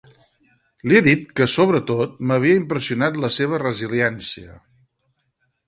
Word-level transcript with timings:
Li 0.91 0.95
he 0.99 1.01
dit 1.07 1.27
que 1.39 1.47
sobretot 1.57 2.17
m’havia 2.31 2.57
impressionat 2.61 3.21
la 3.27 3.31
seva 3.39 3.63
resiliència. 3.67 4.59